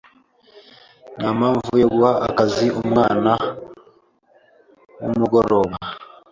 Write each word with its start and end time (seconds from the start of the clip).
Ntampamvu 1.17 1.71
yo 1.81 1.87
guha 1.93 2.13
akazi 2.27 2.67
umwana 2.81 3.31
wumugoroba. 5.01 5.75